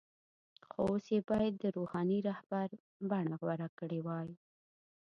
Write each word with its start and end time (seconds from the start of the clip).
خو 0.69 0.79
اوس 0.89 1.05
یې 1.13 1.19
باید 1.31 1.53
د 1.59 1.65
“روحاني 1.77 2.19
رهبر” 2.29 2.69
بڼه 3.09 3.35
غوره 3.41 3.67
کړې 3.79 3.99
وای. 4.07 4.29